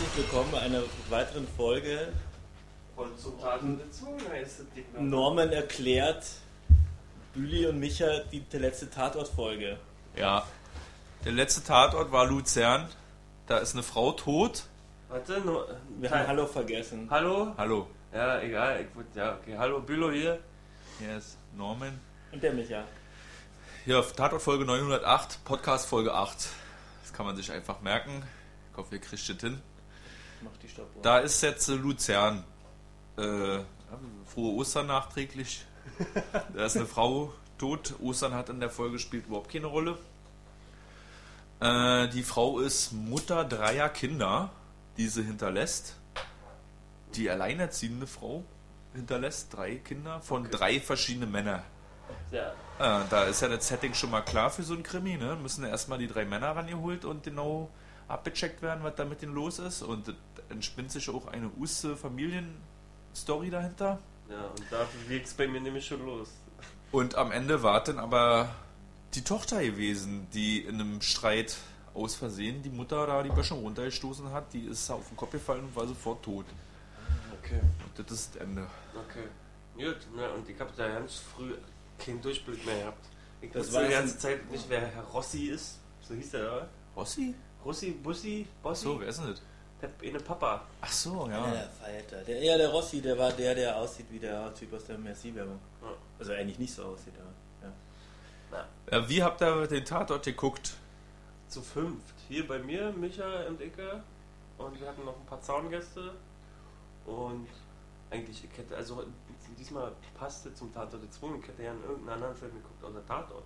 [0.00, 2.12] herzlich willkommen bei einer weiteren Folge.
[2.94, 4.84] Von Zutaten gezwungen heißt Ding.
[4.94, 5.10] dann.
[5.10, 6.24] Norman erklärt
[7.34, 9.76] Büli und Micha die letzte Tatort-Folge.
[10.14, 10.46] Ja.
[11.24, 12.88] Der letzte Tatort war Luzern.
[13.48, 14.64] Da ist eine Frau tot.
[15.08, 15.68] Warte, nur.
[15.98, 17.08] Wir haben Hallo vergessen.
[17.10, 17.54] Hallo?
[17.56, 17.88] Hallo.
[18.14, 18.82] Ja, egal.
[18.82, 19.56] Ich, würd- ja, okay.
[19.58, 20.38] Hallo, Bülow hier.
[21.00, 21.98] Hier ist Norman.
[22.30, 22.84] Und der Micha.
[23.84, 26.36] Hier auf Tatort Folge 908, Podcast Folge 8.
[27.02, 28.22] Das kann man sich einfach merken.
[28.70, 29.60] Ich hoffe, ihr kriegt das hin.
[30.42, 31.02] Macht die Stoppuhr.
[31.02, 32.44] Da ist jetzt äh, Luzern.
[33.16, 33.60] Äh,
[34.26, 35.64] frohe Ostern nachträglich.
[36.54, 37.94] Da ist eine Frau tot.
[38.00, 39.98] Ostern hat in der Folge spielt überhaupt keine Rolle.
[41.60, 44.50] Äh, die Frau ist Mutter dreier Kinder,
[44.96, 45.94] die sie hinterlässt.
[47.14, 48.44] Die alleinerziehende Frau
[48.94, 50.56] hinterlässt drei Kinder von Okay.
[50.56, 51.62] drei verschiedenen Männern.
[52.30, 52.50] Ja.
[52.78, 55.36] Äh, da ist ja das Setting schon mal klar für so ein Krimi, ne?
[55.36, 57.70] Müssen erstmal die drei Männer rangeholt und genau
[58.08, 59.82] abgecheckt werden, was da mit denen los ist.
[59.82, 60.14] Und es
[60.48, 63.98] entspinnt sich auch eine Uste Familienstory dahinter.
[64.30, 66.30] Ja, und da liegt's bei mir nämlich schon los.
[66.90, 68.48] Und am Ende war dann aber
[69.14, 71.56] die Tochter gewesen, die in einem Streit
[71.94, 74.52] aus Versehen die Mutter da die Böschung runtergestoßen hat.
[74.52, 76.46] Die ist auf den Kopf gefallen und war sofort tot.
[77.42, 77.60] Okay.
[77.60, 78.66] Und das ist das Ende.
[78.94, 79.28] Okay.
[79.76, 81.54] Gut, na, und ich habe da ganz früh
[81.98, 83.06] keinen Durchblick mehr gehabt.
[83.40, 85.78] Ich Das wusste war die ganze Zeit nicht, wer Herr Rossi ist.
[86.00, 86.68] So hieß der da.
[86.96, 87.34] Rossi?
[87.68, 88.84] Rossi, Bussi, Bossi?
[88.84, 89.42] So, wer ist denn das?
[89.82, 90.62] Der eine Papa.
[90.80, 91.52] Ach so, Ja, ja.
[91.52, 92.24] der Feierter.
[92.24, 95.58] Der, ja, der Rossi, der war der, der aussieht wie der Typ aus der Merci-Werbung.
[95.82, 95.88] Ja.
[96.18, 98.66] Also eigentlich nicht so aussieht, aber ja.
[98.90, 99.08] ja.
[99.08, 100.72] Wie habt ihr den Tatort geguckt?
[101.48, 102.14] Zu fünft.
[102.28, 104.02] Hier bei mir, Micha und Icke.
[104.56, 106.14] Und wir hatten noch ein paar Zaungäste.
[107.04, 107.48] Und
[108.10, 109.04] eigentlich, ich hätte, also
[109.58, 111.40] diesmal passte zum Tatort gezwungen.
[111.42, 113.44] Ich hätte ja in irgendeinen anderen Film geguckt, außer Tatort.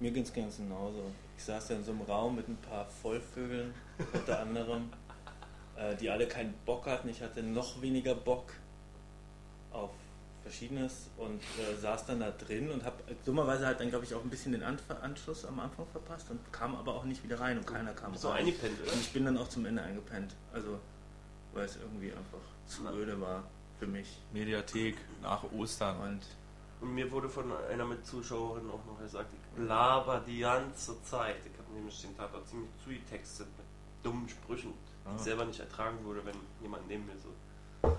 [0.00, 1.10] Mir ging es ganz genauso.
[1.36, 3.74] Ich saß da in so einem Raum mit ein paar Vollvögeln,
[4.12, 4.90] unter anderem,
[5.76, 7.08] äh, die alle keinen Bock hatten.
[7.08, 8.52] Ich hatte noch weniger Bock
[9.72, 9.90] auf
[10.42, 14.22] Verschiedenes und äh, saß dann da drin und habe dummerweise halt dann, glaube ich, auch
[14.22, 17.58] ein bisschen den Anf Anschluss am Anfang verpasst und kam aber auch nicht wieder rein
[17.58, 18.38] und keiner kam Bist rein.
[18.38, 18.92] eingepennt, oder?
[18.92, 20.34] Und ich bin dann auch zum Ende eingepennt.
[20.52, 20.78] Also,
[21.52, 23.44] weil es irgendwie einfach zu öde war
[23.78, 24.18] für mich.
[24.32, 26.00] Mediathek nach Ostern.
[26.00, 26.20] Und
[26.80, 31.36] Und mir wurde von einer Mitzuschauerin auch noch gesagt, ich laber die ganze Zeit.
[31.44, 33.66] Ich habe nämlich den Tatort ziemlich zugetextet mit
[34.04, 35.24] dummen Sprüchen, die ich Ah.
[35.24, 37.96] selber nicht ertragen würde, wenn jemand neben mir so.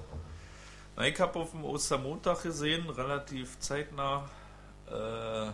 [0.95, 4.29] Na, ich habe auf dem Ostermontag gesehen, relativ zeitnah.
[4.87, 5.51] Äh,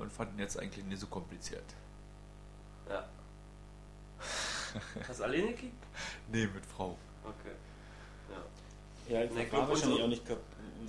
[0.00, 1.64] und fand ihn jetzt eigentlich nicht so kompliziert.
[2.88, 3.04] Ja.
[5.08, 5.72] Hast du alleine gekickt?
[6.30, 6.96] Nee, mit Frau.
[7.24, 7.54] Okay.
[9.08, 9.14] Ja.
[9.18, 9.68] Ja, ich Glückwunsch.
[9.68, 10.22] wahrscheinlich auch nicht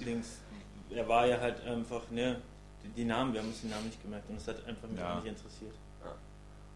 [0.05, 0.39] Dings.
[0.91, 2.41] Er war ja halt einfach, ne,
[2.83, 4.99] die, die Namen, wir haben uns die Namen nicht gemerkt und es hat einfach mich
[4.99, 5.11] Ja.
[5.11, 5.73] auch nicht interessiert.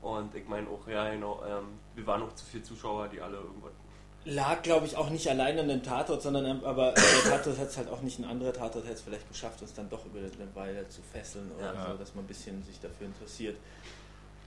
[0.01, 3.37] Und ich meine auch, ja genau, ähm, wir waren noch zu viele Zuschauer, die alle
[3.37, 3.71] irgendwas.
[4.25, 7.67] Lag, glaube ich, auch nicht allein an dem Tatort, sondern ähm, aber der Tatort hat
[7.69, 10.19] es halt auch nicht, ein anderer Tatort hätte es vielleicht geschafft, uns dann doch über
[10.19, 11.91] eine Weile zu fesseln oder Ja.
[11.91, 13.57] so, dass man ein bisschen sich dafür interessiert.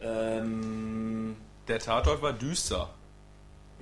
[0.01, 1.37] Ähm,
[1.69, 2.91] Der Tatort war düster.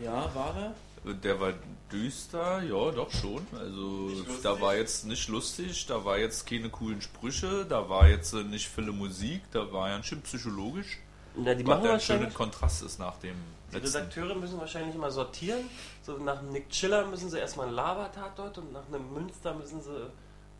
[0.03, 0.75] ja, war er?
[1.04, 1.52] Der war
[1.90, 3.44] düster, ja, doch schon.
[3.58, 8.32] Also da war jetzt nicht lustig, da war jetzt keine coolen Sprüche, da war jetzt
[8.34, 10.98] äh, nicht viele Musik, da war ja schön psychologisch.
[11.34, 12.30] Na, die machen der ein schöner.
[12.30, 13.34] Kontrast ist nach dem
[13.72, 13.96] Die letzten.
[13.96, 15.64] Redakteure müssen wahrscheinlich mal sortieren.
[16.02, 19.82] So nach einem Nick Chiller müssen sie erstmal einen Lava-Tatort und nach einem Münster müssen
[19.82, 20.08] sie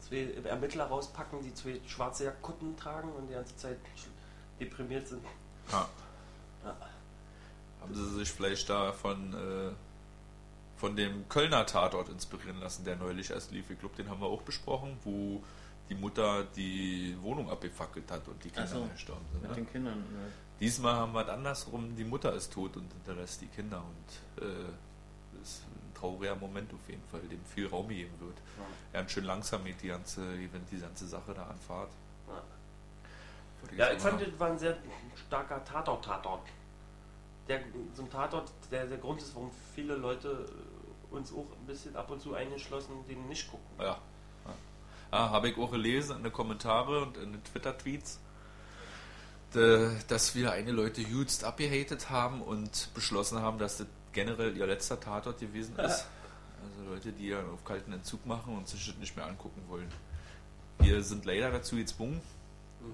[0.01, 3.79] zwei Ermittler rauspacken, die zwei schwarze Jakutten tragen und die ganze Zeit
[4.59, 5.23] deprimiert sind.
[5.71, 5.89] Ja.
[6.65, 6.77] Ja.
[7.81, 9.73] Haben sie sich vielleicht da von, äh,
[10.83, 13.71] von dem Kölner Tatort inspirieren lassen, der neulich erst lief.
[13.71, 15.41] Ich glaube, den haben wir auch besprochen, wo
[15.89, 19.43] die Mutter die Wohnung abgefackelt hat und die Kinder so, gestorben sind.
[19.43, 19.57] Mit Ne?
[19.59, 19.99] den Kindern.
[19.99, 20.33] Ne?
[20.59, 24.49] Diesmal haben wir es andersrum, die Mutter ist tot und hinterlässt die Kinder und äh,
[25.39, 28.39] das ist ein trauriger Moment auf jeden Fall, dem viel Raum gegeben wird.
[28.59, 28.65] Ja.
[28.95, 31.91] Ja, und schön langsam geht die ganze, gewinnt die ganze Sache da an Fahrt.
[32.27, 32.43] Ja.
[33.77, 34.77] Ja, jetzt ich fand, das war ein sehr
[35.29, 36.43] starker Tatort-Tatort.
[37.47, 37.61] Der,
[37.95, 40.49] so ein Tatort, der der Grund ist, warum viele Leute
[41.13, 43.67] uns auch ein bisschen ab und zu eingeschlossen, den nicht gucken.
[43.79, 43.85] Ja.
[43.85, 43.99] ja.
[45.11, 48.19] Ah, habe ich auch gelesen in den Kommentare und in den Twitter-Tweets,
[50.09, 54.99] dass wir einige Leute hütst abgehatet haben und beschlossen haben, dass das generell ihr letzter
[54.99, 56.07] Tatort gewesen ist.
[56.63, 59.89] Also Leute, die ja auf kalten Entzug machen und sich das nicht mehr angucken wollen.
[60.79, 62.21] Wir sind leider dazu gezwungen.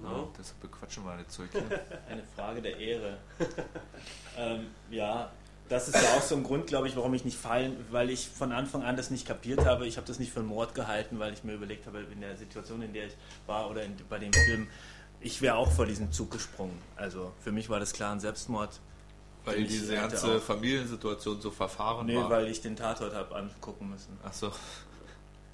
[0.03, 0.27] Ja.
[0.37, 1.85] Deshalb bequatschen wir das Zeug hier.
[2.07, 3.17] Eine Frage der Ehre.
[4.37, 5.31] ähm, ja,
[5.69, 8.27] das ist ja auch so ein Grund, glaube ich, warum ich nicht fallen, weil ich
[8.27, 9.85] von Anfang an das nicht kapiert habe.
[9.87, 12.35] Ich habe das nicht für einen Mord gehalten, weil ich mir überlegt habe, in der
[12.37, 13.13] Situation, in der ich
[13.47, 14.67] war oder in, bei dem Film,
[15.21, 16.77] ich wäre auch vor diesen Zug gesprungen.
[16.95, 18.79] Also für mich war das klar ein Selbstmord.
[19.45, 22.29] Weil diese ganze Familiensituation so verfahren Nee, war.
[22.29, 24.17] weil ich den Tatort habe angucken müssen.
[24.23, 24.51] Achso.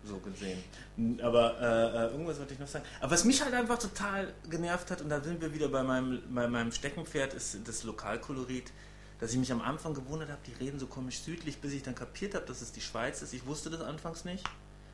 [0.03, 0.63] so gesehen.
[0.97, 2.85] N- Aber äh, äh, irgendwas wollte ich noch sagen.
[2.99, 6.21] Aber was mich halt einfach total genervt hat, und da sind wir wieder bei meinem,
[6.33, 8.71] bei meinem Steckenpferd, ist das Lokalkolorit,
[9.19, 11.95] dass ich mich am Anfang gewundert habe, die reden so komisch südlich, bis ich dann
[11.95, 13.33] kapiert habe, dass es die Schweiz ist.
[13.33, 14.43] Ich wusste das anfangs nicht.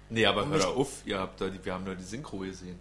[0.09, 2.03] Nee, aber Und hör mich- da auf, ihr habt da die, wir haben da die
[2.03, 2.77] Synchro gesehen.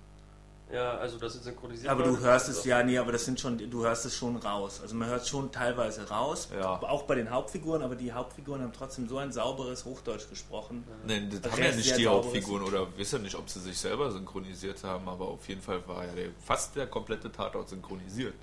[0.72, 1.90] Ja, also das ist synchronisiert.
[1.90, 2.22] Aber du worden.
[2.22, 4.78] hörst es Also, ja, nee, aber das sind schon, du hörst es schon raus.
[4.81, 6.81] Also man hört schon teilweise raus, Ja.
[6.82, 10.84] auch bei den Hauptfiguren, aber die Hauptfiguren haben trotzdem so ein sauberes Hochdeutsch gesprochen.
[11.04, 13.76] Nein, das Das haben ja nicht die Hauptfiguren oder weiß ja nicht, ob sie sich
[13.78, 16.12] selber synchronisiert haben, aber auf jeden Fall war ja
[16.44, 18.34] fast der komplette Tatort synchronisiert.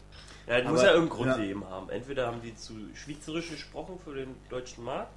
[0.48, 1.38] Ja, das muss ja irgendeinen Grund ja.
[1.38, 1.90] gegeben haben.
[1.90, 5.12] Entweder haben die zu schweizerisch gesprochen für den deutschen Markt,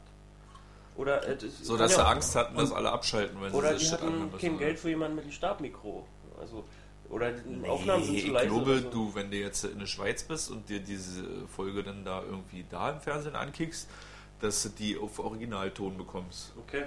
[0.97, 3.75] oder äh, das So dass sie auch- Angst hatten, dass alle abschalten, wenn Oder sie
[3.79, 4.41] die sich das anhören hatten müssen.
[4.41, 6.07] kein Geld für jemanden mit einem Stabmikro.
[6.41, 6.65] Also,
[7.09, 8.49] oder die Nee, Aufnahmen sind zu ich leise.
[8.49, 8.91] glaube, oder so.
[8.91, 12.65] du, wenn du jetzt in der Schweiz bist und dir diese Folge dann da irgendwie
[12.69, 13.89] da im Fernsehen ankickst,
[14.41, 16.53] dass du die auf Originalton bekommst.
[16.59, 16.85] Okay.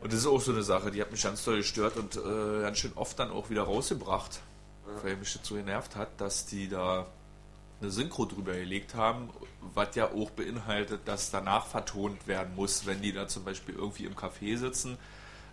[0.00, 2.60] Und das ist auch so eine Sache, die hat mich ganz doll gestört und äh,
[2.62, 4.40] ganz schön oft dann auch wieder rausgebracht,
[5.02, 7.06] weil mich das so genervt hat, dass die da
[7.80, 9.30] eine Synchro drüber gelegt haben,
[9.74, 14.04] was ja auch beinhaltet, dass danach vertont werden muss, wenn die da zum Beispiel irgendwie
[14.04, 14.96] im Café sitzen,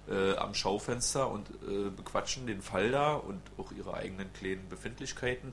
[0.10, 5.52] äh, am Schaufenster und äh, bequatschen den Fall da und auch ihre eigenen kleinen Befindlichkeiten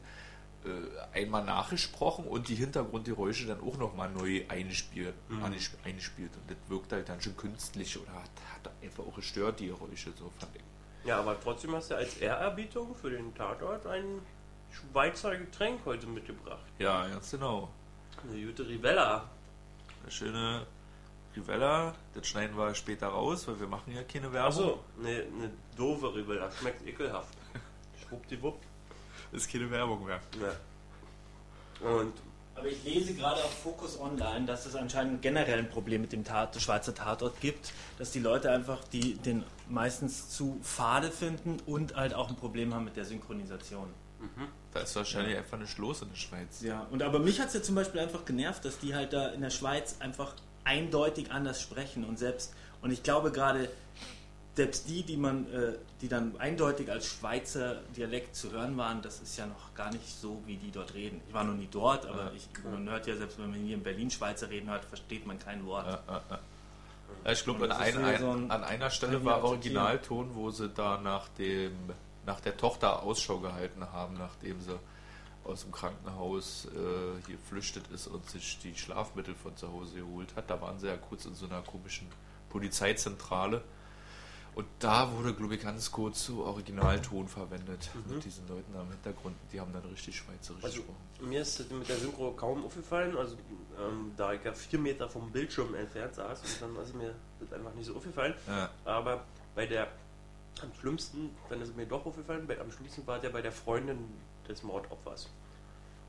[0.65, 6.31] äh, einmal nachgesprochen und die Hintergrundgeräusche dann auch nochmal neu eingespielt, eingesp- eingespielt.
[6.37, 10.13] Und das wirkt halt dann schon künstlich oder hat, hat einfach auch gestört, die Geräusche,
[10.19, 10.63] so fand ich.
[11.05, 14.21] Ja, aber trotzdem hast du als Ehrerbietung für den Tatort ein
[14.71, 16.65] Schweizer Getränk heute mitgebracht.
[16.79, 17.71] Ja, ganz genau.
[18.23, 19.29] Eine gute Rivella.
[20.03, 20.67] Eine schöne
[21.37, 24.49] Rivella, das schneiden wir später raus, weil wir machen ja keine Werbung.
[24.49, 26.51] Achso, eine, eine doofe Rivella.
[26.51, 27.37] Schmeckt ekelhaft.
[28.09, 28.61] Schwuppdiwupp.
[29.33, 30.21] Ist keine Werbung mehr.
[30.41, 31.89] Ja.
[31.89, 32.13] Und
[32.61, 36.25] Aber ich lese gerade auf Focus Online, dass es anscheinend generell ein Problem mit dem
[36.25, 41.97] Tat, Schweizer Tatort gibt, dass die Leute einfach die, den meistens zu fade finden und
[41.97, 43.89] halt auch ein Problem haben mit der Synchronisation.
[44.75, 46.61] Da ist wahrscheinlich einfach eine Schloss in der Schweiz.
[46.61, 49.29] Ja, und aber mich hat es ja zum Beispiel einfach genervt, dass die halt da
[49.29, 50.35] in der Schweiz einfach
[50.65, 52.53] eindeutig anders sprechen und selbst,
[52.83, 53.71] und ich glaube gerade,
[54.57, 59.21] selbst die, die man, äh, die dann eindeutig als Schweizer Dialekt zu hören waren, das
[59.21, 61.21] ist ja noch gar nicht so, wie die dort reden.
[61.29, 63.83] Ich war noch nie dort, aber ich, man hört ja, selbst wenn man hier in
[63.83, 65.87] Berlin Schweizer reden hört, versteht man kein Wort.
[65.87, 66.39] Ja, ja, ja.
[67.25, 69.43] Ja, ich glaube, an, ein, ein, so ein- an einer Stelle war.
[69.45, 71.73] Originalton, wo sie da nach dem
[72.27, 74.79] nach der Tochter Ausschau gehalten haben, nachdem sie
[75.45, 80.37] aus dem Krankenhaus äh, hier flüchtet ist und sich die Schlafmittel von zu Hause geholt
[80.37, 80.51] hat.
[80.51, 82.07] Da waren sie ja kurz in so einer komischen
[82.51, 83.63] Polizeizentrale.
[84.61, 88.91] Und da wurde, glaube ich, ganz kurz so Originalton verwendet mit diesen Leuten da im
[88.91, 89.35] Hintergrund.
[89.51, 91.31] Die haben dann richtig schweizerisch Also, gesprochen.
[91.31, 93.37] mir ist das mit der Synchro kaum aufgefallen, also
[93.79, 97.53] ähm, da ich ja vier Meter vom Bildschirm entfernt saß und dann ist mir das
[97.55, 98.35] einfach nicht so aufgefallen.
[98.47, 98.69] Ja.
[98.85, 99.25] Aber
[99.55, 99.85] bei der,
[100.63, 103.53] am schlimmsten, dann ist es mir doch aufgefallen, bei, am schlimmsten war der bei der
[103.53, 103.99] Freundin
[104.47, 105.31] des Mordopfers.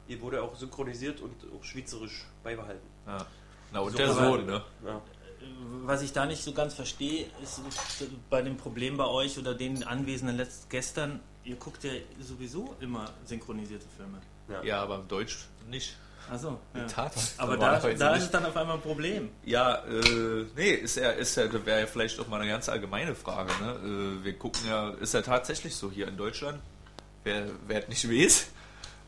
[0.10, 2.86] Die wurde auch synchronisiert und auch schweizerisch beibehalten.
[3.08, 3.26] Ja.
[3.72, 4.62] Na, und So der Sohn, ne?
[4.86, 5.02] Ja.
[5.84, 7.62] Was ich da nicht so ganz verstehe, ist
[8.30, 13.10] bei dem Problem bei euch oder den Anwesenden letzt gestern, ihr guckt ja sowieso immer
[13.26, 14.22] synchronisierte Filme.
[14.48, 14.64] Ja.
[14.64, 15.96] Ja, aber im Deutsch nicht.
[16.30, 16.60] Achso.
[16.76, 16.86] Ja.
[16.86, 17.34] Tatort.
[17.38, 19.30] Aber da, da ist es dann auf einmal ein Problem.
[19.44, 22.70] Ja, äh, nee, ist ja, ist ja, das wäre ja vielleicht auch mal eine ganz
[22.70, 24.20] allgemeine Frage, ne?
[24.22, 26.62] Äh, wir gucken ja, ist ja tatsächlich so hier in Deutschland,
[27.24, 28.48] wer, wer nicht weiß,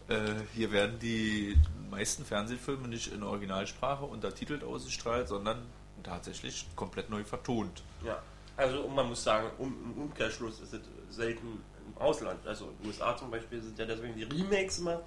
[0.10, 0.16] äh,
[0.56, 1.56] hier werden die
[1.90, 5.64] meisten Fernsehfilme nicht in Originalsprache untertitelt ausgestrahlt, sondern
[6.02, 7.84] tatsächlich komplett neu vertont.
[8.04, 8.22] Ja,
[8.58, 12.46] also man muss sagen, um, im Umkehrschluss ist es selten im Ausland.
[12.46, 15.02] Also in den USA zum Beispiel sind ja deswegen die Remakes immer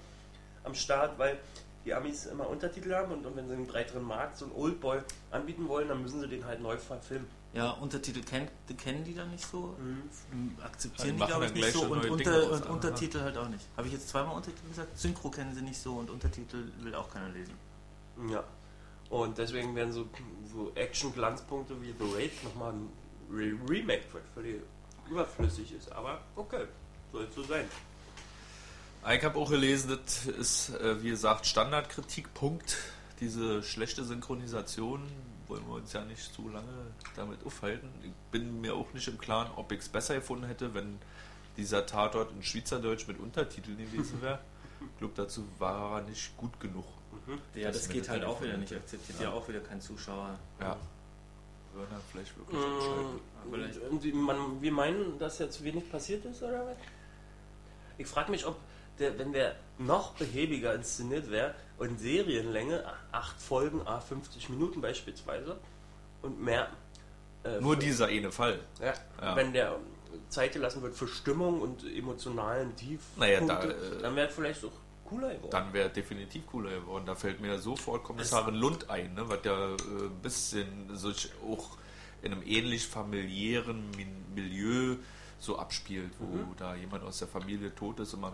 [0.65, 1.39] am Start, weil
[1.85, 4.99] die Amis immer Untertitel haben und, und wenn sie einen breiteren Markt, so einen Oldboy
[5.31, 7.29] anbieten wollen, dann müssen sie den halt neu verfilmen.
[7.55, 11.61] Ja, Untertitel kennt, kennen die dann nicht so, Ja, akzeptieren die die, glaube ich, dann
[11.61, 12.67] nicht so und, unter, und.
[12.67, 13.67] Untertitel halt auch nicht.
[13.77, 14.99] Habe ich jetzt zweimal Untertitel gesagt?
[14.99, 17.55] Synchro kennen sie nicht so und Untertitel will auch keiner lesen.
[18.29, 18.45] Ja.
[19.11, 20.09] Und deswegen werden so,
[20.53, 22.89] so Action-Glanzpunkte wie The Raid nochmal ein
[23.31, 24.63] Re Remake wird, völlig
[25.09, 25.93] überflüssig ist.
[25.93, 26.65] Aber okay,
[27.13, 27.67] soll so sein.
[29.15, 32.77] Ich habe auch gelesen, das ist, äh, wie gesagt, Standardkritikpunkt.
[33.21, 35.01] Diese schlechte Synchronisation
[35.47, 37.89] wollen wir uns ja nicht so lange damit aufhalten.
[38.03, 40.99] Ich bin mir auch nicht im Klaren, ob ich es besser gefunden hätte, wenn
[41.57, 44.41] dieser Tatort in Schweizerdeutsch mit Untertiteln gewesen wäre.
[44.81, 46.85] Ich glaube, dazu war er nicht gut genug.
[47.55, 48.73] Ja, Das das, geht halt auch wieder nicht.
[48.73, 49.25] Akzeptiert Ja.
[49.27, 50.39] ja auch wieder kein Zuschauer.
[50.61, 50.77] Ja.
[51.75, 52.59] Würden dann vielleicht wirklich
[53.51, 53.79] vielleicht.
[53.91, 56.77] Und, und man, wir meinen, dass jetzt wenig passiert ist, oder was?
[57.99, 58.57] Ich frage mich, ob
[58.99, 65.59] der, wenn der noch behäbiger inszeniert wäre und Serienlänge, acht Folgen, a 50 Minuten beispielsweise
[66.23, 66.69] und mehr.
[67.45, 68.59] äh, Nur für- dieser eine Fall.
[68.81, 69.37] Ja, Ja.
[69.37, 69.77] wenn der
[70.31, 72.73] Zeit gelassen wird für Stimmung und emotionalen
[73.17, 74.73] Naja, da, äh, dann wäre vielleicht auch
[75.07, 75.51] cooler geworden.
[75.51, 77.05] Dann wäre definitiv cooler geworden.
[77.07, 81.11] Da fällt mir sofort Kommissarin Lund ein, ne, was ja äh, ein bisschen so
[81.51, 81.79] auch
[82.23, 83.91] in einem ähnlich familiären
[84.35, 84.97] Milieu
[85.39, 88.33] so abspielt, wo da jemand aus der Familie tot ist und man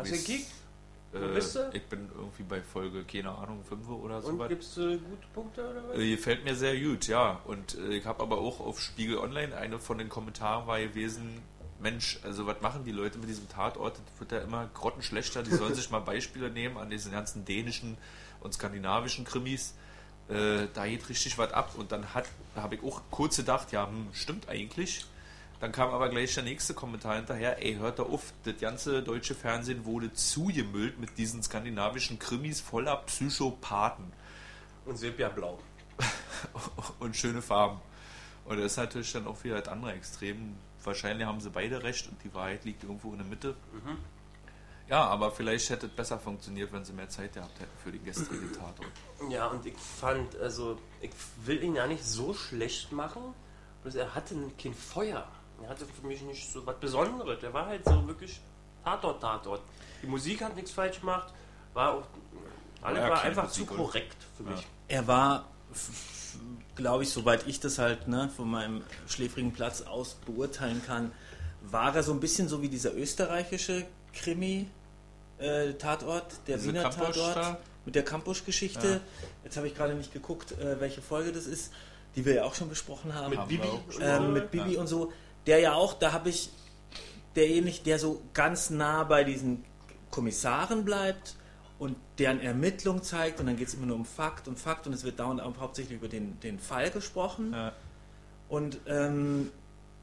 [1.12, 1.36] Mhm.
[1.36, 4.76] Hast weiß, äh, ich bin irgendwie bei Folge, keine Ahnung, 5 oder so Und gibst
[4.76, 5.98] du gute Punkte oder was?
[5.98, 7.40] Äh, Gefällt mir sehr gut, ja.
[7.44, 11.42] Und äh, ich habe aber auch auf Spiegel Online, eine von den Kommentaren war gewesen,
[11.82, 13.96] Mensch, also was machen die Leute mit diesem Tatort?
[13.96, 15.42] Das wird ja immer grottenschlechter.
[15.42, 17.96] Die sollen sich mal Beispiele nehmen an diesen ganzen dänischen
[18.40, 19.74] und skandinavischen Krimis.
[20.28, 21.74] Äh, da geht richtig was ab.
[21.76, 25.04] Und dann hat, da habe ich auch kurz gedacht, ja, hm, stimmt eigentlich.
[25.60, 29.36] Dann kam aber gleich der nächste Kommentar hinterher, ey, hört da auf, das ganze deutsche
[29.36, 34.12] Fernsehen wurde zugemüllt mit diesen skandinavischen Krimis voller Psychopathen
[34.86, 35.60] Und Sepia Blau.
[36.98, 37.80] und schöne Farben.
[38.44, 40.56] Und das ist natürlich dann auch wieder das andere Extrem.
[40.84, 43.56] Wahrscheinlich haben sie beide recht und die Wahrheit liegt irgendwo in der Mitte.
[44.88, 48.04] Ja, aber vielleicht hätte es besser funktioniert, wenn sie mehr Zeit gehabt hätten für den
[48.04, 48.90] gestrigen Tatort.
[49.30, 51.12] Ja, und ich fand, also, ich
[51.44, 53.22] will ihn ja nicht so schlecht machen,
[53.82, 55.26] bloß er hatte kein Feuer.
[55.62, 57.40] Er hatte für mich nicht so was Besonderes.
[57.40, 58.40] Der war halt so wirklich
[58.84, 59.62] Tatort, Tatort.
[60.02, 61.32] Die Musik hat nichts falsch gemacht,
[61.72, 62.02] war auch,
[62.82, 64.66] alle ja war keine einfach Musik, zu korrekt für mich.
[64.88, 65.48] Er war,
[66.74, 71.12] glaube ich, soweit ich das halt ne, von meinem schläfrigen Platz aus beurteilen kann,
[71.62, 77.36] war er so ein bisschen so wie dieser österreichische Krimi-Tatort, der Diese Wiener Kampusch Tatort
[77.36, 77.58] da?
[77.84, 78.88] mit der Campus-Geschichte.
[78.88, 79.00] Ja.
[79.44, 81.72] Jetzt habe ich gerade nicht geguckt, äh, welche Folge das ist,
[82.16, 83.30] die wir ja auch schon besprochen haben.
[83.30, 83.68] Mit Haben Bibi
[84.00, 84.28] ähm, so.
[84.28, 84.80] mit Bibi Ja.
[84.80, 85.12] und so,
[85.46, 86.50] der ja auch, da habe ich
[87.36, 89.64] derjenige, der so ganz nah bei diesen
[90.10, 91.34] Kommissaren bleibt
[91.82, 94.92] und deren Ermittlung zeigt und dann geht es immer nur um Fakt und Fakt und
[94.92, 97.72] es wird dauernd auch hauptsächlich über den, den Fall gesprochen Ja.
[98.48, 99.50] und ähm,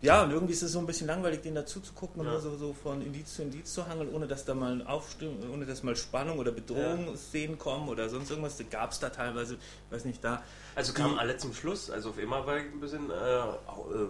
[0.01, 2.33] ja, und irgendwie ist es so ein bisschen langweilig, den dazu zu gucken und Ja.
[2.33, 5.65] nur so, so von Indiz zu Indiz zu hangeln, ohne dass da mal Aufstimmung, ohne
[5.65, 8.61] dass mal Spannung oder Bedrohungsszenen kommen oder sonst irgendwas.
[8.69, 10.41] Gab es da teilweise, ich weiß nicht, da.
[10.75, 11.89] Also kamen alle zum Schluss.
[11.91, 14.07] Also auf einmal war ich ein bisschen äh, äh,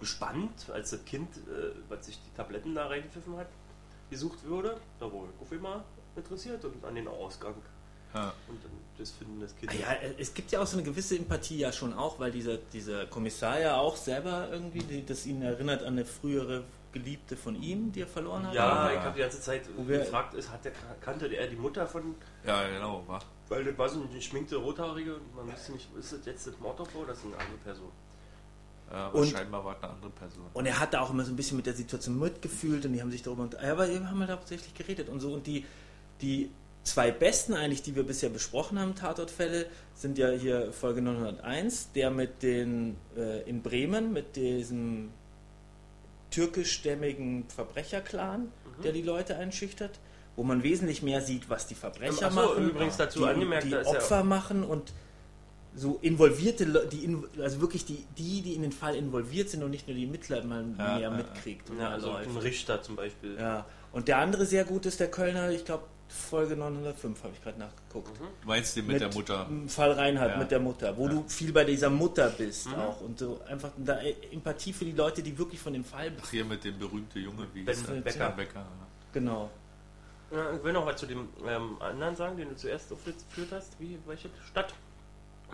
[0.00, 3.48] gespannt, als das Kind, äh, was sich die Tabletten da reingepfiffen hat,
[4.10, 4.76] gesucht wurde.
[5.00, 5.84] Da wurde ich auf einmal
[6.16, 7.54] interessiert und an den Ausgang.
[8.14, 8.32] Ja.
[8.48, 9.78] Und dann das Finden des Kindes.
[9.86, 12.58] Ah Ja, es gibt ja auch so eine gewisse Empathie ja schon auch, weil dieser,
[12.58, 17.60] dieser Kommissar ja auch selber irgendwie, die, das ihn erinnert an eine frühere Geliebte von
[17.62, 18.54] ihm, die er verloren hat.
[18.54, 18.98] Ja, Ja.
[18.98, 21.86] ich habe die ganze Zeit Wo wir- gefragt, ist, hat der, kannte er die Mutter
[21.86, 22.14] von,
[22.46, 23.02] ja, genau.
[23.06, 23.22] War.
[23.48, 26.58] weil das war so eine geschminkte Rothaarige und man wusste nicht, ist das jetzt das
[26.60, 27.88] Mordopfer oder ist das eine andere Person?
[28.90, 30.44] Ja, Und- scheinbar war es eine andere Person.
[30.52, 33.00] Und er hat da auch immer so ein bisschen mit der Situation mitgefühlt und die
[33.00, 33.44] haben sich darüber.
[33.44, 35.32] unter- Ja, aber wir haben halt hauptsächlich geredet und so.
[35.32, 35.64] Und die,
[36.22, 36.50] die
[36.84, 42.10] zwei besten eigentlich, die wir bisher besprochen haben, Tatortfälle, sind ja hier Folge 901, der
[42.10, 45.10] mit den äh, in Bremen, mit diesem
[46.30, 48.50] türkischstämmigen Verbrecherclan,
[48.82, 49.98] der die Leute einschüchtert,
[50.34, 53.74] wo man wesentlich mehr sieht, was die Verbrecher so, machen, übrigens dazu die, angemerkt, die
[53.74, 54.92] ist ja- Opfer machen und
[55.74, 59.70] so involvierte, Le- die also wirklich die, die, die in den Fall involviert sind und
[59.70, 61.70] nicht nur die Mittler man Ja, mehr ja, mitkriegt.
[61.78, 63.36] Ja, also ein Richter zum Beispiel.
[63.38, 67.42] Ja, und der andere sehr gut ist der Kölner, ich glaube Folge 905 habe ich
[67.42, 68.08] gerade nachgeguckt.
[68.18, 69.48] Du meinst den mit, der Mutter?
[69.68, 70.36] Fall Reinhardt Ja.
[70.38, 74.00] mit der Mutter, wo du viel bei dieser Mutter bist auch und so einfach da
[74.00, 77.18] äh, Empathie für die Leute, die wirklich von dem Fall Ach, hier mit dem berühmten
[77.18, 77.76] Junge, wie Ben?
[78.02, 78.28] Becker.
[78.28, 78.66] Ben Becker.
[79.12, 79.50] genau.
[80.30, 83.78] Ja, ich will noch was zu dem ähm, anderen sagen, den du zuerst aufgeführt hast.
[83.78, 84.72] Wie, welche Stadt?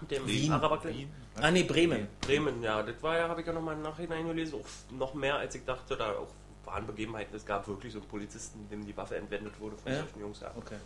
[0.00, 0.52] Mit dem Wien.
[0.84, 1.08] Wien?
[1.40, 2.06] Ah nee, Bremen.
[2.20, 2.82] Bremen, ja.
[2.84, 5.64] Das war ja, habe ich ja nochmal im Nachhinein gelesen, auch noch mehr als ich
[5.64, 6.28] dachte, da auch
[6.70, 7.34] waren Begebenheiten.
[7.34, 9.98] Es gab wirklich so einen Polizisten, dem die Waffe entwendet wurde von Ja?
[10.00, 10.40] solchen Jungs.
[10.40, 10.50] Ja.
[10.56, 10.76] Okay.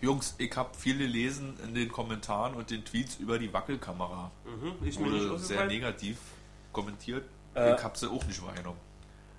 [0.00, 4.30] Jungs, ich habe viel gelesen in den Kommentaren und den Tweets über die Wackelkamera.
[4.46, 4.84] Mhm.
[4.84, 6.16] Nicht Wurde sehr negativ
[6.72, 7.24] kommentiert.
[7.54, 8.78] Äh, ich habe sie auch nicht wahrgenommen.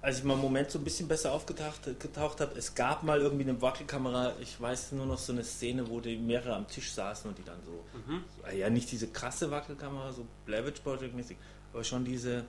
[0.03, 3.19] Als ich mal einen Moment so ein bisschen besser aufgetaucht getaucht habe, es gab mal
[3.19, 6.91] irgendwie eine Wackelkamera, ich weiß nur noch so eine Szene, wo die mehrere am Tisch
[6.91, 8.23] saßen und die dann so, Mhm.
[8.43, 11.37] so ja nicht diese krasse Wackelkamera, so Blair Witch Project mäßig,
[11.73, 12.45] aber schon diese,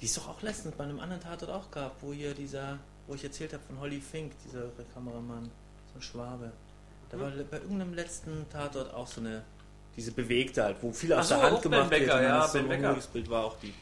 [0.00, 3.14] die es doch auch letztens bei einem anderen Tatort auch gab, wo hier dieser, wo
[3.14, 5.44] ich erzählt habe von Holly Fink, dieser Kameramann,
[5.92, 6.52] so ein Schwabe.
[7.10, 7.20] Da Mhm.
[7.20, 9.42] war bei irgendeinem letzten Tatort auch so eine,
[9.96, 12.44] diese bewegte halt, wo viel aus so, der Hand Ben gemacht wird Becker, dann ja,
[12.44, 12.92] ist so Ben Becker.
[12.94, 13.00] Mhm.
[13.12, 13.72] Bild war auch die.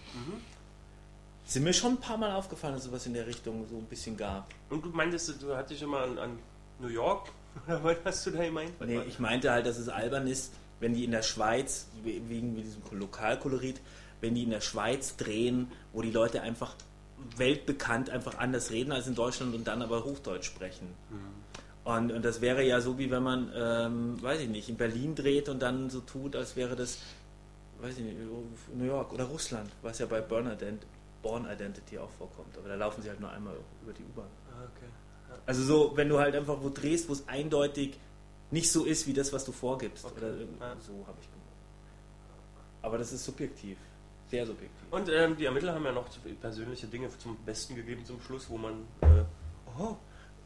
[1.47, 4.17] Sind mir schon ein paar Mal aufgefallen, dass sowas in der Richtung so ein bisschen
[4.17, 4.47] gab.
[4.71, 6.39] Und du meintest, du hattest schon mal an, an
[6.79, 7.29] New York?
[7.67, 8.73] Oder was hast du da gemeint?
[8.81, 12.57] Nee, ich meinte halt, dass es albern ist, wenn die in der Schweiz, we- wegen
[12.57, 13.81] diesem Lokalkolorit,
[14.25, 16.75] wenn die in der Schweiz drehen, wo die Leute einfach
[17.37, 20.89] weltbekannt einfach anders reden als in Deutschland und dann aber Hochdeutsch sprechen.
[21.85, 25.15] Und, und das wäre ja so, wie wenn man, ähm, weiß ich nicht, in Berlin
[25.15, 26.99] dreht und dann so tut, als wäre das,
[27.81, 28.17] weiß ich nicht,
[28.75, 30.87] New York oder Russland, was ja bei Born Identity,
[31.23, 32.57] Born Identity auch vorkommt.
[32.59, 34.27] Aber da laufen sie halt nur einmal über die U-Bahn.
[34.51, 34.91] Ah, okay.
[35.47, 37.99] Also so, wenn du halt einfach wo drehst, wo es eindeutig
[38.51, 40.05] nicht so ist, wie das, was du vorgibst.
[40.05, 40.15] Okay.
[40.19, 40.77] Oder Ja.
[40.81, 41.45] so habe ich gemacht.
[42.83, 43.77] Aber das ist subjektiv.
[44.35, 44.87] Sehr subjektiv.
[44.91, 46.09] Und ähm, die Ermittler haben ja noch
[46.41, 48.73] persönliche Dinge zum Besten gegeben zum Schluss, wo man,
[49.03, 49.23] äh,
[49.79, 49.95] oh,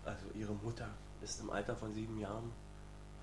[0.04, 0.88] also ihre Mutter
[1.22, 2.52] ist im Alter von sieben Jahren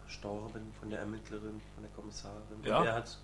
[0.01, 2.63] verstorben von der Ermittlerin, von der Kommissarin.
[2.63, 2.79] Ja.
[2.79, 3.15] Und er hat,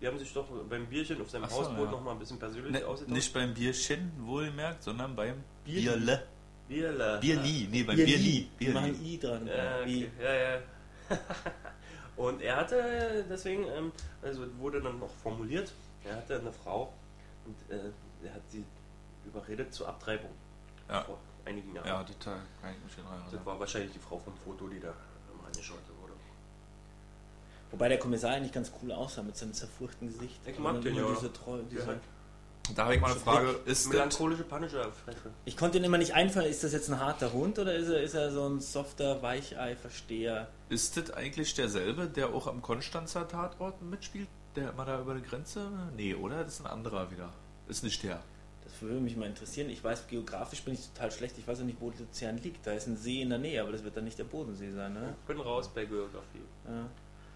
[0.00, 1.90] die haben sich doch beim Bierchen auf seinem so, Hausboot ja.
[1.90, 3.16] noch mal ein bisschen persönlich Ne, ausgetauscht.
[3.16, 5.82] nicht beim Bierchen, wohlgemerkt, sondern beim Bierli.
[5.82, 6.22] Bierle.
[6.68, 7.18] Bierle.
[7.20, 8.12] Bierli, nee, beim Bierli.
[8.14, 8.50] Bierli.
[8.60, 9.04] Die machen.
[9.04, 9.46] I dran.
[9.48, 10.10] Ja, okay.
[10.22, 10.58] ja, ja.
[12.16, 15.72] Und er hatte deswegen, ähm, also wurde dann noch formuliert,
[16.08, 16.92] er hatte eine Frau
[17.44, 17.90] und äh,
[18.26, 18.64] er hat sie
[19.24, 20.30] überredet zur Abtreibung
[20.88, 21.02] Ja.
[21.02, 21.86] vor einigen Jahren.
[21.86, 23.26] Ja, die Teil kann ich mich erinnern.
[23.30, 24.92] Das war wahrscheinlich die Frau vom Foto, die da
[25.46, 26.12] angeschaut wurde.
[27.70, 30.40] Wobei der Kommissar eigentlich ganz cool aussah mit seinem zerfurchten Gesicht.
[30.46, 31.06] Ich mag den, ja.
[31.08, 32.00] Diese, Treu, diese Ja.
[32.74, 35.30] Da habe ich mal eine Frage, ist das, Melancholische Punisher-Fresse.
[35.44, 38.02] Ich konnte ihn immer nicht einfallen, ist das jetzt ein harter Hund oder ist er,
[38.02, 40.48] ist er so ein softer Weichei-Versteher?
[40.68, 44.28] ist das eigentlich derselbe, der auch am Konstanzer Tatort mitspielt?
[44.56, 45.70] Der immer da über die Grenze?
[45.94, 46.42] Nee, oder?
[46.42, 47.30] Das ist ein anderer wieder.
[47.68, 48.22] Ist nicht der.
[48.64, 49.68] Das würde mich mal interessieren.
[49.70, 51.36] Ich weiß, geografisch bin ich total schlecht.
[51.38, 52.66] Ich weiß auch nicht, wo Luzern liegt.
[52.66, 54.94] Da ist ein See in der Nähe, aber das wird dann nicht der Bodensee sein,
[54.94, 55.14] ne?
[55.20, 56.42] Ich bin raus bei Geografie.
[56.66, 56.88] Ja.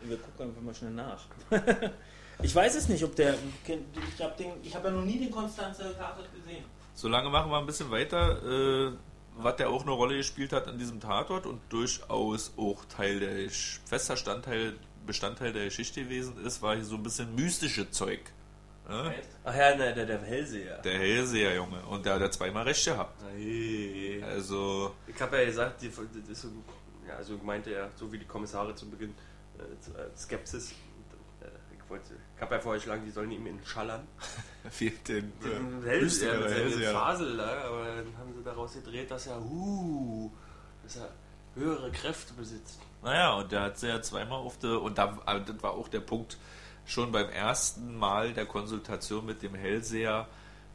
[0.03, 1.27] Wir gucken einfach mal schnell nach.
[2.43, 3.35] ich weiß es nicht, ob der.
[3.35, 4.35] Ich habe
[4.75, 6.65] hab ja noch nie den Konstanzer Tatort gesehen.
[6.95, 8.93] Solange machen wir ein bisschen weiter, äh,
[9.37, 13.51] was der auch eine Rolle gespielt hat in diesem Tatort und durchaus auch Teil der
[13.51, 14.75] fester Standteil,
[15.11, 18.21] Bestandteil der Geschichte gewesen ist, war hier so ein bisschen mystische Zeug.
[18.89, 19.13] Ne?
[19.45, 20.79] Ach ja, ne, der, der Hellseher.
[20.83, 21.81] Der Hellseher, Junge.
[21.87, 23.21] Und der hat ja zweimal recht gehabt.
[23.35, 24.23] Hey.
[24.23, 25.91] Also, Ich habe ja gesagt, die,
[26.33, 26.49] so,
[27.09, 29.15] ja, also meinte er, so wie die Kommissare zu Beginn,
[29.59, 30.75] äh, äh, Skepsis.
[31.03, 34.07] Und, äh, ich wollte, ich habe ja vorgeschlagen, die sollen ihm in schallern.
[34.71, 36.93] fehlt den Den äh, Hellseher mit Hellseher.
[36.93, 40.31] Fasel da, aber dann haben sie daraus gedreht, dass er, uh,
[40.85, 41.11] dass er
[41.57, 42.81] höhere Kräfte besitzt.
[43.03, 46.01] Naja, und der hat sie ja zweimal auf der, und da, das war auch der
[46.01, 46.37] Punkt,
[46.85, 50.27] schon beim ersten Mal der Konsultation mit dem Hellseher,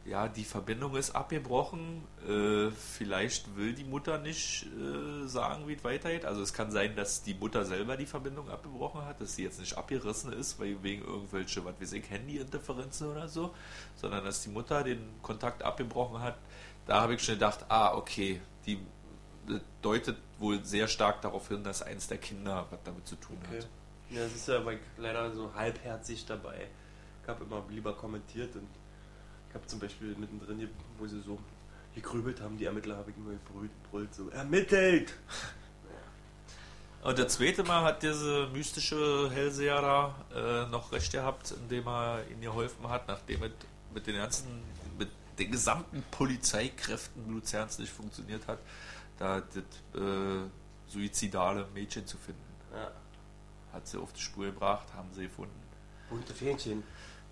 [0.06, 5.82] ja, die Verbindung ist abgebrochen, äh, vielleicht will die Mutter nicht äh, sagen, wie es
[5.82, 6.24] weitergeht.
[6.24, 9.58] Also es kann sein, dass die Mutter selber die Verbindung abgebrochen hat, dass sie jetzt
[9.58, 13.52] nicht abgerissen ist, weil wegen irgendwelche, was weiß ich, Handyinterferenzen oder so,
[13.96, 16.38] sondern dass die Mutter den Kontakt abgebrochen hat.
[16.86, 18.78] Da habe ich schon gedacht, ah, okay, die
[19.82, 23.58] deutet wohl sehr stark darauf hin, dass eins der Kinder was damit zu tun Okay.
[23.58, 23.68] hat.
[24.10, 26.68] Ja, das ist ja aber leider so halbherzig dabei.
[27.22, 28.68] Ich habe immer lieber kommentiert und
[29.48, 31.38] ich habe zum Beispiel mittendrin, wo sie so
[31.94, 35.14] gegrübelt haben, die Ermittler, habe ich immer gebrüllt, brüllt so, ermittelt!
[37.02, 42.24] Und der zweite Mal hat diese mystische Hellseher da äh, noch recht gehabt, indem er
[42.28, 43.52] ihnen geholfen hat, nachdem es
[43.94, 44.48] mit den ganzen,
[44.98, 48.58] mit den gesamten Polizeikräften Luzerns nicht funktioniert hat,
[49.18, 50.48] da das äh,
[50.86, 52.40] suizidale Mädchen zu finden.
[52.74, 52.90] Ja,
[53.72, 55.54] Hat sie auf die Spur gebracht, haben sie gefunden.
[56.10, 56.82] bunte Fähnchen.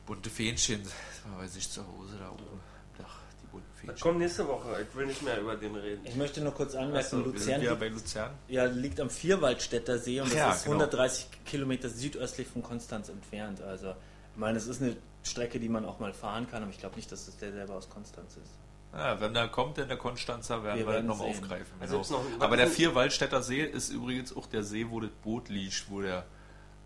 [0.06, 0.92] Bunte Fähnchen, das
[1.30, 2.60] war bei sich zu Hause da oben.
[3.02, 4.00] Ach, die bunten Das Fähnchen.
[4.02, 6.04] kommt nächste Woche, ich will nicht mehr über den reden.
[6.04, 8.30] Ich möchte noch kurz anmerken, sind Luzern liegt, bei Luzern.
[8.48, 10.76] ja, liegt am Vierwaldstätter See und das Ja, ist genau.
[10.76, 13.60] 130 Kilometer südöstlich von Konstanz entfernt.
[13.62, 13.90] Also,
[14.32, 16.96] ich meine, es ist eine Strecke, die man auch mal fahren kann, aber ich glaube
[16.96, 18.50] nicht, dass das der selber aus Konstanz ist.
[18.96, 21.30] Ja, wenn der kommt, in der Konstanzer, werden Wir wir, werden noch sehen.
[21.30, 21.74] aufgreifen.
[21.80, 22.22] Also Genau.
[22.38, 26.00] noch- Aber der Vierwaldstätter See ist übrigens auch der See, wo das Boot liegt, wo
[26.00, 26.18] der,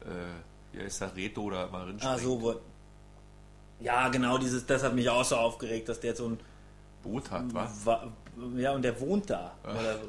[0.01, 0.07] äh,
[0.73, 2.55] wie heißt der, Reto da immer drin Ah, so, wo,
[3.81, 6.41] ja, genau, dieses, das hat mich auch so aufgeregt, dass der so ein
[7.03, 7.85] Boot hat, was?
[7.87, 8.11] Wa-
[8.57, 9.53] Ja, und der wohnt da.
[9.65, 10.09] Oder so.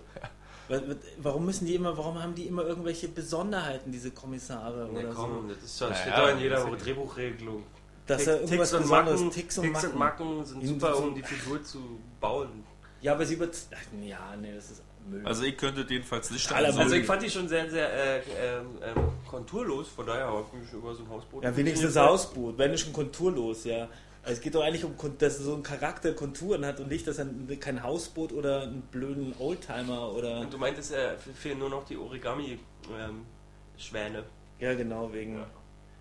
[1.17, 5.47] Warum müssen die immer, warum haben die immer irgendwelche Besonderheiten, diese Kommissare Nee, oder komm,
[5.49, 5.53] so?
[5.53, 7.63] das ist ja, Naja, steht doch in jeder das ist ja- Drehbuchregelung.
[8.09, 10.27] Dass er irgendwas Ticks und Besonderes, Macken, Ticks und Ticks und Macken.
[10.27, 11.79] Macken sind In super, um die Figur zu
[12.19, 12.63] bauen.
[13.01, 13.47] Ja, aber sie über.
[13.47, 15.25] Ach, ja, nee, das ist Müll.
[15.25, 18.65] Also ich könnte jedenfalls nicht so Also ich fand die schon sehr, sehr äh, ähm,
[18.83, 18.95] ähm,
[19.27, 21.41] konturlos, von daher habe ich mich über so ein Hausboot...
[21.43, 23.87] ja, wenigstens Hausboot, wenn nicht schon konturlos, ja.
[24.21, 27.17] Also es geht doch eigentlich um, dass so ein Charakter Konturen hat und nicht, dass
[27.19, 30.41] er ein- kein Hausboot oder einen blöden Oldtimer oder.
[30.41, 34.23] Und du meintest, äh, fehlen nur noch die Origami-Schwäne.
[34.59, 35.37] Ja, genau, wegen.
[35.37, 35.47] Ja.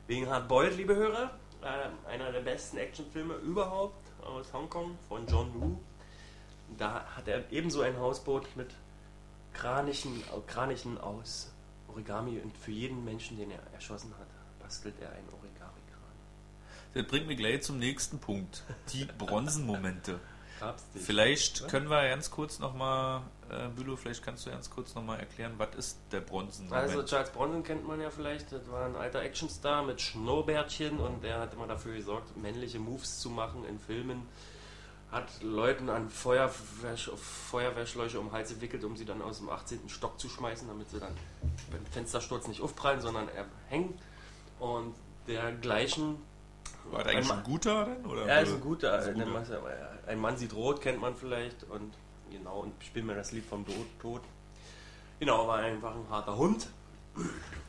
[0.08, 1.30] Wegen Hard Boiled, liebe Hörer,
[1.62, 5.78] äh, einer der besten Actionfilme überhaupt aus Hongkong von John Woo.
[6.76, 8.70] Da hat er ebenso ein Hausboot mit
[9.54, 11.50] Kranichen, Kranichen aus
[11.88, 14.28] Origami und für jeden Menschen, den er erschossen hat,
[14.60, 16.94] bastelt er einen Origami-Kran.
[16.94, 18.62] Das bringt mich gleich zum nächsten Punkt.
[18.92, 20.20] Die Bronzenmomente.
[20.94, 21.66] Vielleicht Ja?
[21.68, 25.74] können wir ganz kurz nochmal, äh, Bülow, vielleicht kannst du ganz kurz nochmal erklären, was
[25.76, 26.72] ist der Bronzen?
[26.72, 31.22] Also Charles Bronson kennt man ja vielleicht, das war ein alter Actionstar mit Schnurrbärtchen und
[31.22, 34.26] der hat immer dafür gesorgt, männliche Moves zu machen in Filmen.
[35.10, 36.98] Hat Leuten an Feuerwehr,
[37.50, 39.88] Feuerwehrschläuche um den Hals gewickelt, um sie dann aus dem 18.
[39.88, 41.14] Stock zu schmeißen, damit sie dann
[41.70, 43.98] beim Fenstersturz nicht aufprallen, sondern er hängen.
[44.58, 44.94] Und
[45.26, 46.16] dergleichen.
[46.90, 48.06] War der eigentlich Ein guter denn?
[48.06, 48.98] Oder Er ist ein guter.
[48.98, 49.28] Ist Ein, guter.
[50.08, 51.64] Ein Mann sieht rot, kennt man vielleicht.
[51.64, 51.94] Und
[52.30, 53.86] genau, und spielt mir das Lied vom Tod.
[54.00, 54.22] Tod.
[55.20, 56.68] Genau, war einfach ein harter Hund.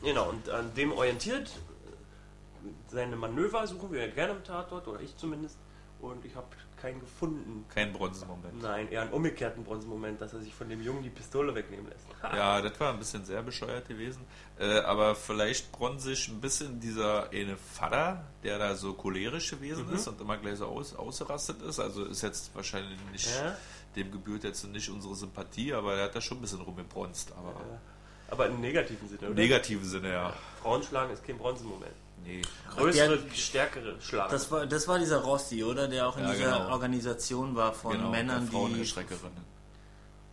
[0.04, 5.15] Genau, und an dem orientiert äh, seine Manöver suchen wir gerne im Tatort, oder ich
[5.17, 5.58] zumindest.
[6.01, 6.47] Und ich habe
[6.81, 7.65] keinen gefunden.
[7.73, 8.62] Kein Bronzenmoment.
[8.62, 12.05] Nein, eher einen umgekehrten Bronzemoment, dass er sich von dem Jungen die Pistole wegnehmen lässt.
[12.33, 14.21] Ja, das war ein bisschen sehr bescheuert gewesen.
[14.57, 19.93] Äh, aber vielleicht bronzig ein bisschen dieser eine Vater, der da so cholerisch gewesen Mhm.
[19.95, 21.79] ist und immer gleich so aus, ausgerastet ist.
[21.81, 23.57] Also ist jetzt wahrscheinlich nicht, Ja.
[23.97, 27.33] dem gebührt jetzt nicht unsere Sympathie, aber er hat da schon ein bisschen rumgebronzt.
[27.38, 29.35] Aber Äh, Aber im negativen Sinne, im oder?
[29.41, 30.33] negativen Sinne, ja.
[30.62, 31.91] Frauen schlagen ist kein Bronzemoment.
[32.23, 32.41] Nee.
[32.75, 34.32] Größere, der- stärkere Schlagen.
[34.32, 35.88] Das war, das war dieser Rossi, oder?
[35.88, 36.69] Der auch in Ja, dieser genau.
[36.69, 38.60] Organisation war von genau, Männern, der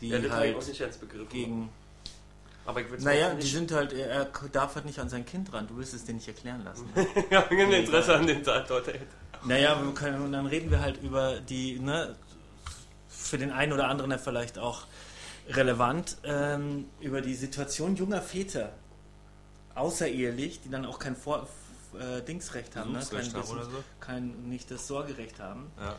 [0.00, 1.28] die, die ja, halt auch nicht als Begriff.
[1.30, 1.70] gegen.
[2.66, 5.68] Aber ich Naja, die sind halt, er, er darf halt nicht an sein Kind ran.
[5.68, 6.88] Du willst es dir nicht erklären lassen.
[7.30, 8.86] Ich habe kein Interesse an den Tatort.
[9.44, 12.16] Naja, wir können, und dann reden wir halt über die, ne,
[13.08, 14.82] für den einen oder anderen ja vielleicht auch
[15.48, 18.72] relevant, ähm, über die Situation junger Väter,
[19.76, 21.46] außerehelich, die dann auch kein Vor
[21.98, 23.00] äh, Dingsrecht haben, ne?
[23.10, 23.84] kein, haben oder so.
[24.00, 25.70] kein nicht das Sorgerecht haben.
[25.78, 25.96] Ja.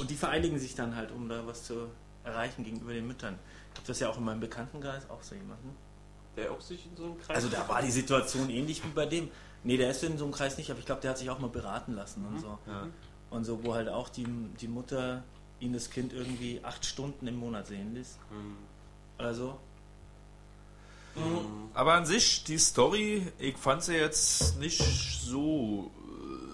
[0.00, 1.88] Und die vereinigen sich dann halt, um da was zu
[2.24, 3.38] erreichen gegenüber den Müttern.
[3.72, 5.76] Ich habe das ja auch in meinem Bekanntenkreis auch so jemanden.
[6.36, 7.36] Der auch sich in so einem Kreis.
[7.36, 9.30] Also da war die Situation ähnlich wie bei dem.
[9.64, 11.40] Nee, der ist in so einem Kreis nicht, aber ich glaube, der hat sich auch
[11.40, 12.58] mal beraten lassen und so.
[12.66, 12.86] Ja.
[13.30, 14.26] Und so, wo halt auch die,
[14.60, 15.24] die Mutter
[15.60, 18.18] ihn das Kind irgendwie acht Stunden im Monat sehen ließ.
[18.30, 18.56] Hm.
[19.18, 19.58] Oder so.
[21.74, 24.82] Aber an sich, die Story, ich fand sie jetzt nicht
[25.22, 25.90] so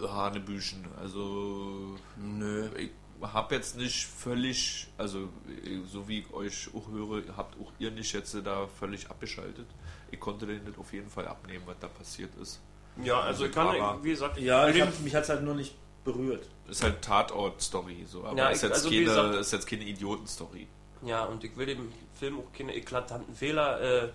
[0.02, 0.84] äh, hanebüchen.
[1.00, 2.68] Also, Nö.
[2.76, 2.90] ich
[3.22, 5.20] habe jetzt nicht völlig, also
[5.64, 9.66] äh, so wie ich euch auch höre, habt auch ihr nicht jetzt da völlig abgeschaltet.
[10.10, 12.60] Ich konnte denen das auf jeden Fall abnehmen, was da passiert ist.
[13.02, 15.54] Ja, also ich kann, Aber- wie gesagt, Ja, ich hab, mich hat es halt nur
[15.54, 15.74] nicht
[16.04, 16.46] berührt.
[16.68, 19.84] Ist halt Tatort-Story, so, aber Ja, ist, ich- jetzt also keine, gesagt- ist jetzt keine
[19.84, 20.68] Idioten-Story.
[21.02, 24.08] ja, und ich will dem Film auch keine eklatanten Fehler äh,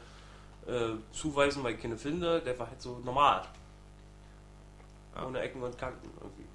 [0.69, 2.41] äh, zuweisen, weil ich keine finde.
[2.41, 3.43] Der war halt so normal.
[5.15, 5.25] Ja.
[5.25, 6.45] Ohne Ecken und Kanten irgendwie.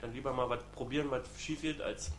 [0.00, 2.10] Dann lieber mal was probieren, was schief geht, als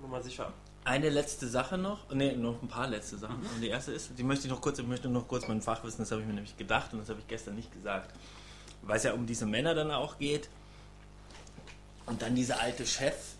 [0.00, 0.52] nur mal sicher.
[0.84, 3.38] Eine letzte Sache noch, ne, noch ein paar letzte Sachen.
[3.38, 5.98] Und die erste ist, die möchte ich noch kurz, ich möchte noch kurz mein Fachwissen,
[5.98, 8.14] das habe ich mir nämlich gedacht und das habe ich gestern nicht gesagt.
[8.82, 10.48] Weil es ja um diese Männer dann auch geht.
[12.06, 13.35] Und dann dieser alte Chef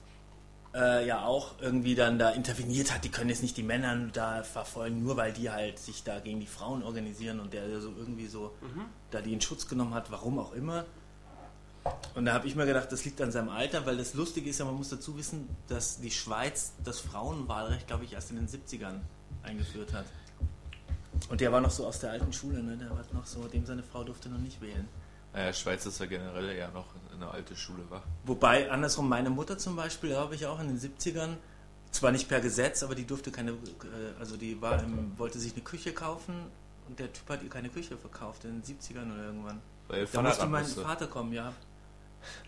[0.77, 4.43] äh, ja auch irgendwie dann da interveniert hat, die können jetzt nicht die Männer da
[4.43, 8.27] verfolgen, nur weil die halt sich da gegen die Frauen organisieren und der so irgendwie
[8.27, 8.55] so
[9.11, 10.85] da die in Schutz genommen hat, warum auch immer.
[12.15, 14.59] Und da habe ich mir gedacht, das liegt an seinem Alter, weil das Lustige ist
[14.59, 18.49] ja, man muss dazu wissen, dass die Schweiz das Frauenwahlrecht, glaube ich, erst in den
[18.49, 19.01] 70ern
[19.43, 20.07] eingeführt hat.
[21.31, 22.77] Und der war noch so aus der alten Schule, ne?
[22.77, 24.89] Der war noch so, dem seine Frau durfte noch nicht wählen.
[25.37, 28.03] Naja, Schweiz ist ja generell eher noch eine alte Schule, war.
[28.25, 31.37] Wobei, andersrum, meine Mutter zum Beispiel, glaube ich, auch in den 70ern,
[31.90, 35.53] zwar nicht per Gesetz, aber die durfte keine, äh, also die war im, wollte sich
[35.53, 36.35] eine Küche kaufen
[36.88, 39.61] und der Typ hat ihr keine Küche verkauft in den 70ern oder irgendwann.
[39.88, 40.81] Weil Da musste mein musste.
[40.81, 41.53] Vater kommen, ja.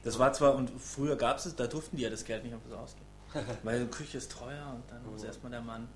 [0.03, 2.55] Das war zwar, und früher gab es es, da durften die ja das Geld nicht
[2.55, 3.07] einfach so ausgeben.
[3.65, 5.89] Weil eine Küche ist teuer und dann muss erstmal der Mann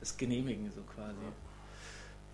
[0.00, 1.18] es genehmigen, so quasi.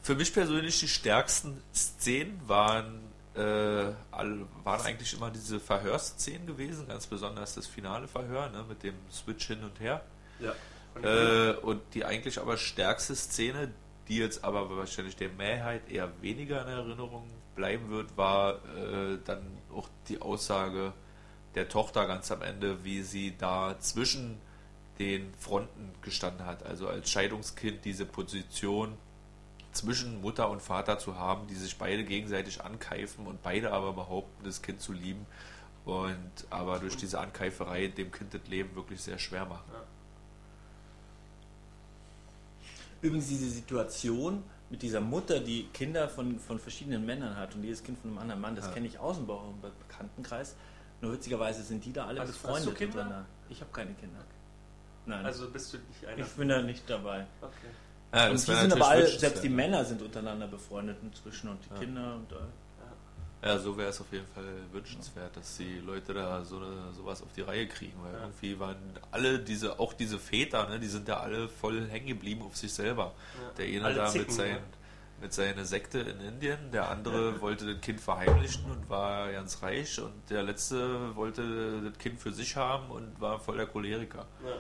[0.03, 3.01] Für mich persönlich die stärksten Szenen waren,
[3.37, 8.83] äh, all, waren eigentlich immer diese Verhörszenen gewesen, ganz besonders das finale Verhör ne, mit
[8.83, 10.03] dem Switch hin und her.
[10.41, 10.55] Ja.
[11.03, 13.73] Äh, und die eigentlich aber stärkste Szene,
[14.09, 19.43] die jetzt aber wahrscheinlich der Mehrheit eher weniger in Erinnerung bleiben wird, war äh, dann
[19.75, 20.93] auch die Aussage
[21.55, 24.39] der Tochter ganz am Ende, wie sie da zwischen
[24.99, 26.65] den Fronten gestanden hat.
[26.65, 28.97] Also als Scheidungskind diese Position
[29.77, 34.45] zwischen Mutter und Vater zu haben, die sich beide gegenseitig ankeifen und beide aber behaupten,
[34.45, 35.27] das Kind zu lieben
[35.85, 36.19] und
[36.51, 39.71] aber durch diese Ankeiferei dem Kind das Leben wirklich sehr schwer machen.
[43.03, 47.83] Übrigens diese Situation mit dieser Mutter, die Kinder von, von verschiedenen Männern hat und jedes
[47.85, 48.73] Kind von einem anderen Mann, das Ja.
[48.73, 50.57] kenne ich aus dem Bekanntenkreis.
[51.01, 52.97] Nur witzigerweise sind die da alle Also, hast du befreundet Kinder?
[53.05, 53.27] miteinander.
[53.51, 54.19] Ich habe keine Kinder.
[55.05, 56.19] Nein, Also bist du nicht einer.
[56.25, 57.27] ich bin da nicht dabei.
[57.41, 57.53] Okay.
[58.15, 61.75] Ja, und die sind aber alle, selbst die Männer sind untereinander befreundet inzwischen und die
[61.75, 61.81] Ja.
[61.81, 62.37] Kinder und äh,
[63.49, 67.23] Ja, so wäre es auf jeden Fall wünschenswert, dass die Leute da so eine, sowas
[67.23, 68.77] auf die Reihe kriegen, weil irgendwie waren
[69.11, 72.73] alle diese, auch diese Väter, ne, die sind ja alle voll hängen geblieben auf sich
[72.73, 73.13] selber.
[73.59, 74.61] Der eine Alle da mit, zicken, sein, ne?
[75.21, 80.01] mit seiner Sekte in Indien, der andere wollte das Kind verheimlichen und war ganz reich
[80.01, 84.27] und der letzte wollte das Kind für sich haben und war voll der Choleriker.
[84.45, 84.57] Ja.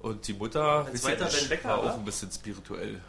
[0.00, 1.74] Und die Mutter wa?
[1.76, 3.00] auch ein bisschen spirituell.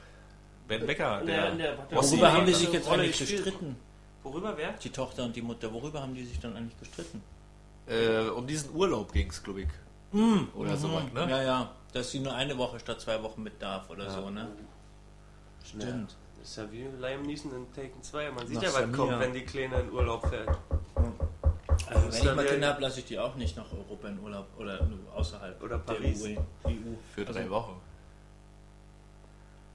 [0.67, 3.75] Ben Becker, der, der- Rossi- Worüber haben die was sich jetzt eigentlich gestritten?
[4.23, 4.73] Worüber wer?
[4.73, 7.21] Die Tochter und die Mutter, worüber haben die sich dann eigentlich gestritten?
[7.87, 9.67] äh, um diesen Urlaub ging es, glaube ich.
[10.55, 11.29] Oder sowas, ne?
[11.29, 14.09] Ja, ja, dass sie nur eine Woche statt zwei Wochen mit darf oder Ja.
[14.11, 14.47] so, ne?
[15.63, 15.83] Stimmt.
[15.83, 16.15] Ja.
[16.39, 18.31] Das ist ja wie Liam Neeson in Taken 2.
[18.31, 18.95] Man sieht Nach ja, was Samia.
[18.97, 20.49] kommt, wenn die Kleine in Urlaub fährt.
[21.89, 24.19] Also wenn ich mal der- Kinder habe, lasse ich die auch nicht nach Europa in
[24.19, 26.23] Urlaub oder nur außerhalb Oder der Paris.
[26.23, 26.39] EU.
[26.65, 26.73] EU.
[27.15, 27.81] Für drei Also, Wochen.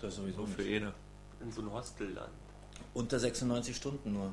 [0.00, 0.82] Das sowieso So für nicht.
[0.82, 0.92] eine.
[1.40, 2.28] In so ein Hostel dann.
[2.94, 4.32] Unter 96 Stunden nur.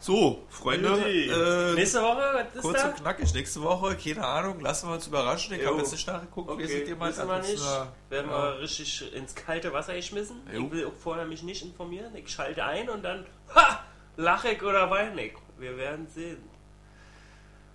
[0.00, 2.88] So, Freunde, äh, Nächste Woche, was ist kurz da?
[2.88, 3.34] und knackig.
[3.34, 5.54] Nächste Woche, keine Ahnung, lassen wir uns überraschen.
[5.54, 7.58] Ich habe jetzt nicht nachgeguckt, wie Okay, sind jemand wissen wir nicht.
[7.60, 8.42] da- Werden Ja.
[8.54, 10.36] wir richtig ins kalte Wasser geschmissen.
[10.52, 10.64] Jo.
[10.66, 12.14] Ich will auch vorher mich nicht informieren.
[12.14, 13.80] Ich schalte ein und dann, ha,
[14.18, 15.32] lache ich oder weine ich.
[15.58, 16.42] Wir werden sehen.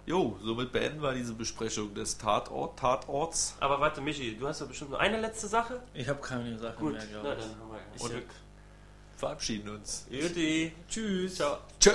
[0.06, 3.56] Jo, somit beenden wir diese Besprechung des Tatort, Tatorts.
[3.62, 5.82] Aber warte, Michi, du hast doch bestimmt noch eine letzte Sache?
[5.94, 7.46] Ich habe keine Sache Gut, mehr, na glaube dann ich.
[7.56, 8.30] haben wir ja Und Glück.
[9.16, 10.06] verabschieden uns.
[10.10, 10.74] Juti.
[10.90, 11.36] Tschüss.
[11.36, 11.58] Ciao.
[11.80, 11.92] Tschö.